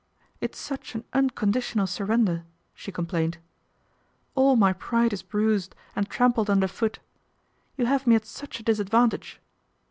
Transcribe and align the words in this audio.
"It's 0.39 0.57
such 0.57 0.95
an 0.95 1.03
unconditional 1.13 1.85
surrender," 1.85 2.43
she 2.73 2.91
complained. 2.91 3.37
"All 4.33 4.55
my 4.55 4.73
pride 4.73 5.13
is 5.13 5.21
bruised 5.21 5.75
and 5.95 6.09
trampled 6.09 6.49
underfoot. 6.49 6.97
You 7.77 7.85
have 7.85 8.07
me 8.07 8.15
at 8.15 8.25
such 8.25 8.59
a 8.59 8.63
dis 8.63 8.79
advantage." 8.79 9.39